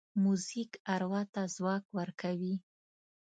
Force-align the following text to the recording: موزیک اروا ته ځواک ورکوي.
موزیک 0.23 0.71
اروا 0.93 1.21
ته 1.33 1.41
ځواک 1.55 1.83
ورکوي. 1.97 2.55